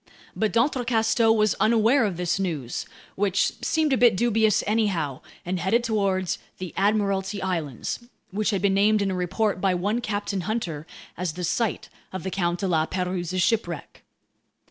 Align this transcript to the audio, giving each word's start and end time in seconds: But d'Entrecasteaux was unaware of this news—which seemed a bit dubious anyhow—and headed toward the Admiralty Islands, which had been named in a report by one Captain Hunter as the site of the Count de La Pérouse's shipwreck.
But 0.35 0.51
d'Entrecasteaux 0.51 1.31
was 1.31 1.53
unaware 1.59 2.05
of 2.05 2.17
this 2.17 2.39
news—which 2.39 3.63
seemed 3.63 3.93
a 3.93 3.97
bit 3.97 4.17
dubious 4.17 4.63
anyhow—and 4.65 5.59
headed 5.59 5.83
toward 5.83 6.37
the 6.57 6.73
Admiralty 6.75 7.39
Islands, 7.39 7.99
which 8.31 8.49
had 8.49 8.63
been 8.63 8.73
named 8.73 9.03
in 9.03 9.11
a 9.11 9.15
report 9.15 9.61
by 9.61 9.75
one 9.75 10.01
Captain 10.01 10.41
Hunter 10.41 10.87
as 11.15 11.33
the 11.33 11.43
site 11.43 11.89
of 12.11 12.23
the 12.23 12.31
Count 12.31 12.61
de 12.61 12.67
La 12.67 12.87
Pérouse's 12.87 13.43
shipwreck. 13.43 14.03